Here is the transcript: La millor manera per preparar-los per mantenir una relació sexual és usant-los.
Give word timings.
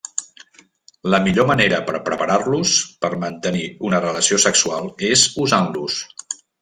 La 1.13 1.17
millor 1.25 1.45
manera 1.49 1.81
per 1.89 1.99
preparar-los 2.07 2.73
per 3.05 3.11
mantenir 3.25 3.63
una 3.91 4.01
relació 4.07 4.41
sexual 4.47 4.91
és 5.11 5.27
usant-los. 5.45 6.01